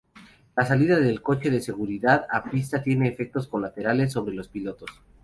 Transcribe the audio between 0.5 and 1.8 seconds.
La salida del coche de